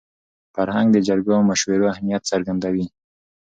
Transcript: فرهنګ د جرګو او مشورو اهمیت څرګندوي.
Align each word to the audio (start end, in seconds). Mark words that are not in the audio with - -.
فرهنګ 0.55 0.87
د 0.93 0.97
جرګو 1.07 1.31
او 1.37 1.43
مشورو 1.49 1.91
اهمیت 1.93 2.21
څرګندوي. 2.31 2.85